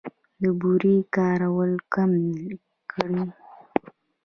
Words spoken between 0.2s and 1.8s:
د بورې کارول